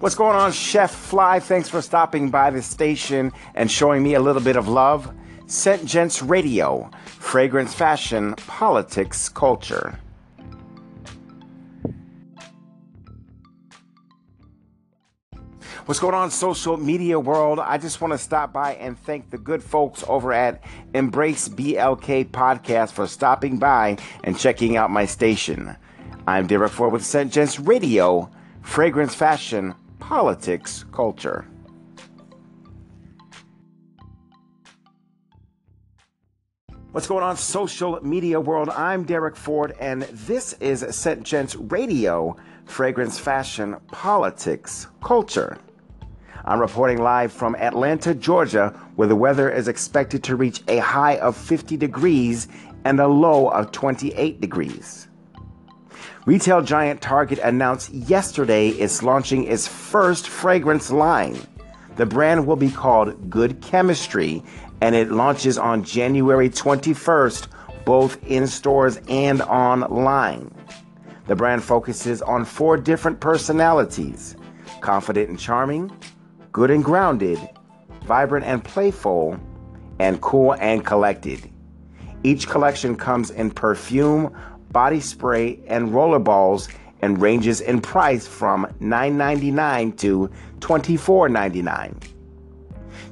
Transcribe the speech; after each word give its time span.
What's 0.00 0.14
going 0.14 0.36
on, 0.36 0.52
Chef 0.52 0.92
Fly? 0.94 1.40
Thanks 1.40 1.68
for 1.68 1.82
stopping 1.82 2.30
by 2.30 2.50
the 2.50 2.62
station 2.62 3.32
and 3.56 3.68
showing 3.68 4.04
me 4.04 4.14
a 4.14 4.20
little 4.20 4.40
bit 4.40 4.54
of 4.54 4.68
love. 4.68 5.12
Scent 5.46 5.86
Gents 5.86 6.22
Radio, 6.22 6.88
fragrance, 7.04 7.74
fashion, 7.74 8.34
politics, 8.34 9.28
culture. 9.28 9.98
What's 15.86 15.98
going 15.98 16.14
on, 16.14 16.30
social 16.30 16.76
media 16.76 17.18
world? 17.18 17.58
I 17.58 17.76
just 17.76 18.00
want 18.00 18.12
to 18.12 18.18
stop 18.18 18.52
by 18.52 18.74
and 18.74 18.96
thank 18.96 19.30
the 19.30 19.38
good 19.38 19.64
folks 19.64 20.04
over 20.06 20.32
at 20.32 20.62
Embrace 20.94 21.48
BLK 21.48 22.30
Podcast 22.30 22.92
for 22.92 23.08
stopping 23.08 23.58
by 23.58 23.96
and 24.22 24.38
checking 24.38 24.76
out 24.76 24.92
my 24.92 25.06
station. 25.06 25.74
I'm 26.28 26.46
Derek 26.46 26.70
Ford 26.70 26.92
with 26.92 27.04
Scent 27.04 27.32
Gents 27.32 27.58
Radio, 27.58 28.30
fragrance, 28.62 29.16
fashion, 29.16 29.74
politics, 29.98 30.84
culture. 30.92 31.46
What's 36.92 37.06
going 37.06 37.22
on, 37.22 37.36
social 37.36 38.00
media 38.02 38.40
world? 38.40 38.70
I'm 38.70 39.04
Derek 39.04 39.36
Ford, 39.36 39.74
and 39.78 40.02
this 40.02 40.54
is 40.54 40.84
Scent 40.96 41.22
Gents 41.22 41.54
Radio, 41.54 42.36
fragrance, 42.64 43.18
fashion, 43.18 43.76
politics, 43.88 44.86
culture. 45.02 45.58
I'm 46.44 46.60
reporting 46.60 47.02
live 47.02 47.30
from 47.30 47.54
Atlanta, 47.56 48.14
Georgia, 48.14 48.70
where 48.96 49.06
the 49.06 49.14
weather 49.14 49.50
is 49.50 49.68
expected 49.68 50.24
to 50.24 50.36
reach 50.36 50.62
a 50.66 50.78
high 50.78 51.18
of 51.18 51.36
50 51.36 51.76
degrees 51.76 52.48
and 52.84 52.98
a 53.00 53.06
low 53.06 53.48
of 53.48 53.70
28 53.70 54.40
degrees. 54.40 55.08
Retail 56.26 56.62
giant 56.62 57.00
Target 57.00 57.38
announced 57.38 57.90
yesterday 57.90 58.68
it's 58.68 59.02
launching 59.02 59.44
its 59.44 59.66
first 59.66 60.28
fragrance 60.28 60.90
line. 60.90 61.38
The 61.96 62.06
brand 62.06 62.46
will 62.46 62.56
be 62.56 62.70
called 62.70 63.30
Good 63.30 63.60
Chemistry 63.60 64.42
and 64.80 64.94
it 64.94 65.10
launches 65.10 65.58
on 65.58 65.82
January 65.82 66.48
21st, 66.48 67.48
both 67.84 68.22
in 68.26 68.46
stores 68.46 69.00
and 69.08 69.42
online. 69.42 70.54
The 71.26 71.36
brand 71.36 71.62
focuses 71.64 72.22
on 72.22 72.44
four 72.44 72.76
different 72.76 73.20
personalities 73.20 74.36
confident 74.80 75.28
and 75.28 75.38
charming, 75.38 75.90
good 76.52 76.70
and 76.70 76.84
grounded, 76.84 77.38
vibrant 78.04 78.46
and 78.46 78.62
playful, 78.62 79.38
and 79.98 80.20
cool 80.20 80.52
and 80.54 80.84
collected. 80.84 81.50
Each 82.22 82.48
collection 82.48 82.96
comes 82.96 83.30
in 83.30 83.50
perfume, 83.50 84.36
body 84.72 85.00
spray, 85.00 85.60
and 85.66 85.92
roller 85.92 86.18
balls 86.18 86.68
and 87.00 87.20
ranges 87.20 87.60
in 87.60 87.80
price 87.80 88.26
from 88.26 88.66
$9.99 88.80 89.96
to 89.98 90.30
$24.99. 90.60 91.94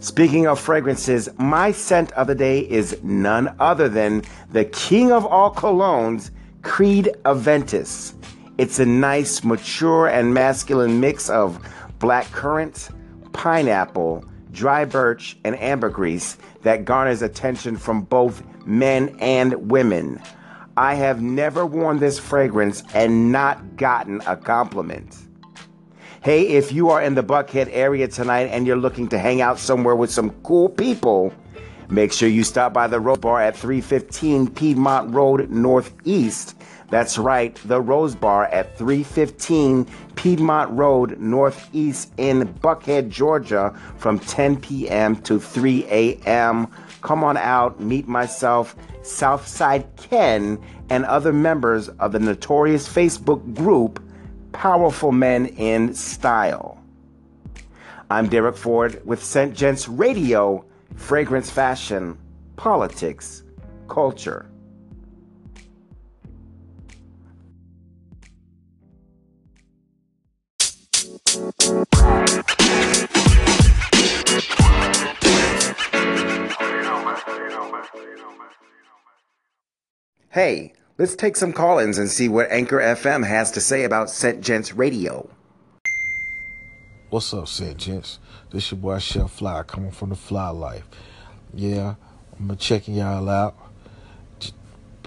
Speaking 0.01 0.47
of 0.47 0.61
fragrances, 0.61 1.29
my 1.39 1.73
scent 1.73 2.13
of 2.13 2.27
the 2.27 2.35
day 2.35 2.61
is 2.61 2.99
none 3.03 3.55
other 3.59 3.89
than 3.89 4.23
the 4.53 4.65
king 4.65 5.11
of 5.11 5.25
all 5.25 5.53
colognes, 5.53 6.31
Creed 6.63 7.15
Aventus. 7.25 8.13
It's 8.59 8.79
a 8.79 8.87
nice, 8.87 9.45
mature, 9.45 10.09
and 10.09 10.33
masculine 10.35 11.01
mix 11.01 11.31
of 11.31 11.59
black 11.99 12.31
currant, 12.33 12.91
pineapple, 13.33 14.25
dry 14.53 14.85
birch, 14.85 15.39
and 15.45 15.61
ambergris 15.61 16.37
that 16.63 16.85
garners 16.85 17.23
attention 17.23 17.77
from 17.77 18.03
both 18.03 18.43
men 18.67 19.17
and 19.21 19.71
women. 19.71 20.21
I 20.79 20.95
have 20.95 21.23
never 21.23 21.65
worn 21.65 21.99
this 21.99 22.19
fragrance 22.19 22.83
and 22.93 23.33
not 23.33 23.77
gotten 23.77 24.21
a 24.27 24.37
compliment. 24.37 25.17
Hey, 26.23 26.49
if 26.49 26.71
you 26.71 26.91
are 26.91 27.01
in 27.01 27.15
the 27.15 27.23
Buckhead 27.23 27.71
area 27.73 28.09
tonight 28.09 28.49
and 28.51 28.67
you're 28.67 28.77
looking 28.77 29.09
to 29.09 29.19
hang 29.19 29.41
out 29.41 29.59
somewhere 29.59 29.97
with 29.97 30.11
some 30.11 30.31
cool 30.43 30.69
people, 30.69 31.33
make 31.89 32.13
sure 32.13 32.29
you 32.29 32.45
stop 32.45 32.75
by 32.75 32.89
the 32.89 33.01
Rose 33.01 33.17
Bar 33.19 33.41
at 33.41 33.57
315 33.57 34.49
Piedmont 34.51 35.15
Road 35.15 35.49
Northeast. 35.49 36.57
That's 36.91 37.17
right, 37.17 37.55
the 37.65 37.81
Rose 37.81 38.15
Bar 38.15 38.45
at 38.45 38.77
315 38.77 39.87
Piedmont 40.15 40.71
Road 40.73 41.19
Northeast 41.19 42.13
in 42.19 42.53
Buckhead, 42.55 43.09
Georgia 43.09 43.75
from 43.97 44.19
10 44.19 44.61
p.m. 44.61 45.17
to 45.23 45.41
3 45.41 45.85
a.m. 45.85 46.69
Come 47.03 47.23
on 47.23 47.37
out, 47.37 47.81
meet 47.81 48.09
myself, 48.09 48.75
Southside 49.03 49.87
Ken, 49.97 50.59
and 50.91 51.05
other 51.05 51.33
members 51.33 51.89
of 51.89 52.13
the 52.13 52.19
notorious 52.19 52.89
Facebook 52.89 53.55
group 53.55 54.03
Powerful 54.53 55.13
Men 55.13 55.47
in 55.47 55.93
Style. 55.95 56.83
I'm 58.09 58.29
Derek 58.29 58.57
Ford 58.57 59.03
with 59.05 59.23
Scent 59.23 59.55
Gents 59.55 59.89
Radio, 59.89 60.65
Fragrance 60.95 61.51
Fashion, 61.51 62.17
Politics, 62.57 63.43
Culture. 63.89 64.47
Hey, 80.37 80.75
let's 80.99 81.17
take 81.17 81.35
some 81.35 81.55
call 81.55 81.79
ins 81.79 81.97
and 81.97 82.11
see 82.11 82.29
what 82.29 82.51
Anchor 82.51 82.77
FM 82.77 83.27
has 83.27 83.53
to 83.53 83.61
say 83.63 83.85
about 83.85 84.11
Scent 84.11 84.43
Gents 84.43 84.75
Radio. 84.75 85.31
What's 87.09 87.33
up, 87.33 87.49
Scent 87.49 87.79
Gents? 87.79 88.19
This 88.51 88.71
your 88.71 88.77
boy 88.77 88.99
Chef 88.99 89.31
Fly 89.31 89.63
coming 89.63 89.93
from 89.93 90.11
the 90.11 90.15
Fly 90.15 90.51
Life. 90.51 90.87
Yeah, 91.55 91.95
I'm 92.39 92.55
checking 92.59 92.97
y'all 92.97 93.27
out. 93.31 93.57
Just 94.39 94.53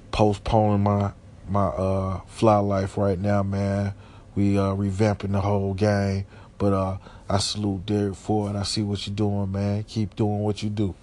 postponing 0.09 0.81
my 0.81 1.11
my 1.47 1.65
uh 1.65 2.21
Fly 2.25 2.57
Life 2.57 2.97
right 2.97 3.19
now, 3.19 3.43
man. 3.43 3.93
We 4.33 4.57
uh 4.57 4.73
revamping 4.73 5.33
the 5.33 5.41
whole 5.41 5.75
game. 5.75 6.25
But 6.57 6.73
uh 6.73 6.97
I 7.29 7.37
salute 7.37 7.85
Derek 7.85 8.15
Ford. 8.15 8.55
I 8.55 8.63
see 8.63 8.81
what 8.81 9.05
you're 9.05 9.15
doing, 9.15 9.51
man. 9.51 9.83
Keep 9.83 10.15
doing 10.15 10.39
what 10.39 10.63
you 10.63 10.71
do. 10.71 10.95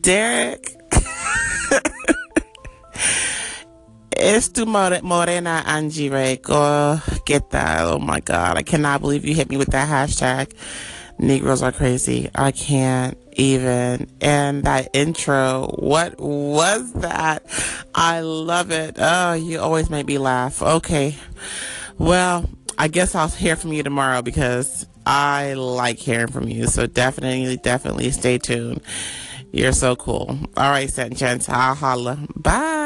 Derek. 0.00 0.83
Es 4.24 4.48
tu 4.48 4.64
morena 4.64 5.62
Angie. 5.66 6.38
Go 6.38 6.98
get 7.26 7.50
that. 7.50 7.82
Oh 7.82 7.98
my 7.98 8.20
God. 8.20 8.56
I 8.56 8.62
cannot 8.62 9.02
believe 9.02 9.22
you 9.22 9.34
hit 9.34 9.50
me 9.50 9.58
with 9.58 9.72
that 9.72 9.86
hashtag. 9.86 10.54
Negroes 11.18 11.60
are 11.60 11.72
crazy. 11.72 12.30
I 12.34 12.50
can't 12.50 13.18
even. 13.32 14.10
And 14.22 14.64
that 14.64 14.88
intro, 14.94 15.76
what 15.78 16.18
was 16.18 16.90
that? 16.94 17.44
I 17.94 18.20
love 18.20 18.70
it. 18.70 18.96
Oh, 18.98 19.34
you 19.34 19.60
always 19.60 19.90
make 19.90 20.06
me 20.06 20.16
laugh. 20.16 20.62
Okay. 20.62 21.16
Well, 21.98 22.48
I 22.78 22.88
guess 22.88 23.14
I'll 23.14 23.28
hear 23.28 23.56
from 23.56 23.74
you 23.74 23.82
tomorrow 23.82 24.22
because 24.22 24.86
I 25.04 25.52
like 25.52 25.98
hearing 25.98 26.28
from 26.28 26.48
you. 26.48 26.66
So 26.68 26.86
definitely, 26.86 27.58
definitely 27.58 28.10
stay 28.10 28.38
tuned. 28.38 28.80
You're 29.52 29.72
so 29.72 29.96
cool. 29.96 30.38
All 30.56 30.70
right, 30.70 30.90
Gents. 31.14 31.50
I'll 31.50 31.74
holla. 31.74 32.18
Bye. 32.34 32.83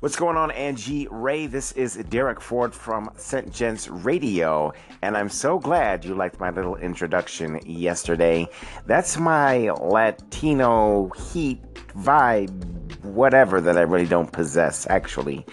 What's 0.00 0.14
going 0.14 0.36
on, 0.36 0.52
Angie 0.52 1.08
Ray? 1.10 1.48
This 1.48 1.72
is 1.72 1.96
Derek 2.08 2.40
Ford 2.40 2.72
from 2.72 3.10
Scent 3.16 3.52
Gents 3.52 3.88
Radio, 3.88 4.72
and 5.02 5.16
I'm 5.16 5.28
so 5.28 5.58
glad 5.58 6.04
you 6.04 6.14
liked 6.14 6.38
my 6.38 6.50
little 6.50 6.76
introduction 6.76 7.58
yesterday. 7.66 8.46
That's 8.86 9.18
my 9.18 9.70
Latino 9.70 11.08
heat 11.32 11.60
vibe, 11.96 13.02
whatever, 13.02 13.60
that 13.60 13.76
I 13.76 13.80
really 13.80 14.06
don't 14.06 14.30
possess, 14.30 14.86
actually. 14.88 15.44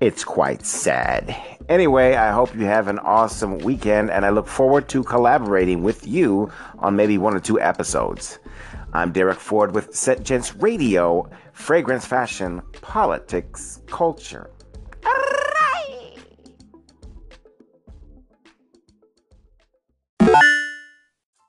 It's 0.00 0.22
quite 0.22 0.64
sad. 0.64 1.36
Anyway, 1.68 2.14
I 2.14 2.30
hope 2.30 2.54
you 2.54 2.66
have 2.66 2.86
an 2.86 3.00
awesome 3.00 3.58
weekend, 3.58 4.12
and 4.12 4.24
I 4.24 4.30
look 4.30 4.46
forward 4.46 4.88
to 4.90 5.02
collaborating 5.02 5.82
with 5.82 6.06
you 6.06 6.52
on 6.78 6.94
maybe 6.94 7.18
one 7.18 7.34
or 7.34 7.40
two 7.40 7.60
episodes. 7.60 8.38
I'm 8.94 9.10
Derek 9.10 9.40
Ford 9.40 9.74
with 9.74 9.94
Scent 9.94 10.22
Gents 10.22 10.54
Radio, 10.56 11.30
fragrance, 11.54 12.04
fashion, 12.04 12.60
politics, 12.82 13.80
culture. 13.86 14.50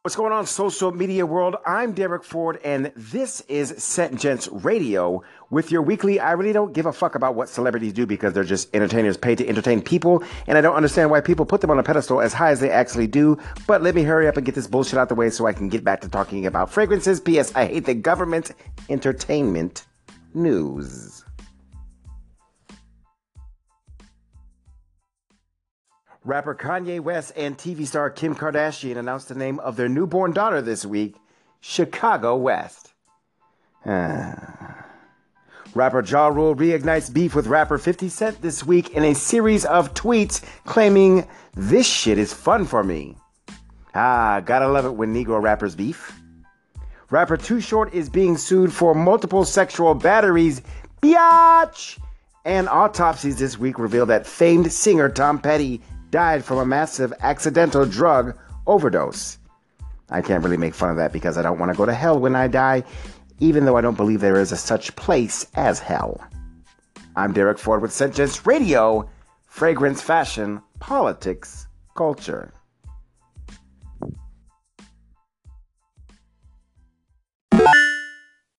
What's 0.05 0.17
going 0.17 0.33
on, 0.33 0.45
social 0.45 0.91
media 0.91 1.25
world? 1.25 1.55
I'm 1.65 1.93
Derek 1.93 2.25
Ford, 2.25 2.59
and 2.65 2.91
this 2.93 3.39
is 3.47 3.73
Scent 3.81 4.19
Gents 4.19 4.49
Radio 4.49 5.23
with 5.49 5.71
your 5.71 5.81
weekly. 5.81 6.19
I 6.19 6.33
really 6.33 6.51
don't 6.51 6.73
give 6.73 6.85
a 6.85 6.91
fuck 6.91 7.15
about 7.15 7.35
what 7.35 7.47
celebrities 7.47 7.93
do 7.93 8.05
because 8.05 8.33
they're 8.33 8.43
just 8.43 8.75
entertainers 8.75 9.15
paid 9.15 9.37
to 9.37 9.47
entertain 9.47 9.81
people, 9.81 10.21
and 10.45 10.57
I 10.57 10.61
don't 10.61 10.75
understand 10.75 11.09
why 11.09 11.21
people 11.21 11.45
put 11.45 11.61
them 11.61 11.71
on 11.71 11.79
a 11.79 11.83
pedestal 11.83 12.19
as 12.19 12.33
high 12.33 12.49
as 12.49 12.59
they 12.59 12.69
actually 12.69 13.07
do. 13.07 13.37
But 13.65 13.81
let 13.81 13.95
me 13.95 14.03
hurry 14.03 14.27
up 14.27 14.35
and 14.35 14.45
get 14.45 14.55
this 14.55 14.67
bullshit 14.67 14.99
out 14.99 15.07
the 15.07 15.15
way 15.15 15.29
so 15.29 15.45
I 15.45 15.53
can 15.53 15.69
get 15.69 15.85
back 15.85 16.01
to 16.01 16.09
talking 16.09 16.47
about 16.47 16.69
fragrances. 16.69 17.21
P.S. 17.21 17.55
I 17.55 17.65
hate 17.67 17.85
the 17.85 17.93
government 17.93 18.51
entertainment 18.89 19.85
news. 20.33 21.23
Rapper 26.25 26.55
Kanye 26.55 27.01
West 27.01 27.33
and 27.35 27.57
TV 27.57 27.85
star 27.85 28.09
Kim 28.09 28.33
Kardashian 28.33 28.95
announced 28.95 29.27
the 29.27 29.35
name 29.35 29.59
of 29.59 29.75
their 29.75 29.89
newborn 29.89 30.31
daughter 30.31 30.61
this 30.61 30.85
week, 30.85 31.17
Chicago 31.59 32.37
West. 32.37 32.93
Rapper 33.85 34.85
Ja 36.01 36.27
Rule 36.27 36.55
reignites 36.55 37.13
beef 37.13 37.35
with 37.35 37.47
rapper 37.47 37.77
50 37.77 38.07
Cent 38.07 38.41
this 38.41 38.65
week 38.65 38.91
in 38.91 39.03
a 39.03 39.13
series 39.13 39.65
of 39.65 39.93
tweets 39.95 40.41
claiming, 40.63 41.27
This 41.55 41.85
shit 41.85 42.17
is 42.17 42.31
fun 42.31 42.63
for 42.63 42.85
me. 42.85 43.17
Ah, 43.93 44.41
gotta 44.45 44.69
love 44.69 44.85
it 44.85 44.95
when 44.95 45.13
Negro 45.13 45.41
rappers 45.41 45.75
beef. 45.75 46.21
Rapper 47.09 47.35
Too 47.35 47.59
Short 47.59 47.93
is 47.93 48.09
being 48.09 48.37
sued 48.37 48.71
for 48.71 48.95
multiple 48.95 49.43
sexual 49.43 49.93
batteries. 49.93 50.61
Biatch! 51.01 51.99
And 52.45 52.69
autopsies 52.69 53.37
this 53.37 53.57
week 53.57 53.77
reveal 53.77 54.05
that 54.05 54.25
famed 54.25 54.71
singer 54.71 55.09
Tom 55.09 55.39
Petty 55.39 55.81
died 56.13 56.45
from 56.45 56.59
a 56.59 56.65
massive 56.65 57.11
accidental 57.21 57.87
drug 57.87 58.37
overdose. 58.67 59.39
I 60.11 60.21
can't 60.21 60.43
really 60.43 60.57
make 60.57 60.75
fun 60.75 60.91
of 60.91 60.97
that 60.97 61.11
because 61.11 61.39
I 61.39 61.41
don't 61.41 61.57
want 61.57 61.71
to 61.71 61.77
go 61.77 61.87
to 61.87 61.93
hell 61.93 62.19
when 62.19 62.35
I 62.35 62.47
die, 62.47 62.83
even 63.39 63.65
though 63.65 63.77
I 63.77 63.81
don't 63.81 63.97
believe 63.97 64.21
there 64.21 64.39
is 64.39 64.51
a 64.51 64.55
such 64.55 64.95
place 64.95 65.47
as 65.55 65.79
hell. 65.79 66.21
I'm 67.15 67.33
Derek 67.33 67.57
Ford 67.57 67.81
with 67.81 67.91
St. 67.91 68.45
Radio, 68.45 69.09
Fragrance 69.47 70.03
Fashion, 70.03 70.61
Politics, 70.79 71.65
Culture. 71.95 72.53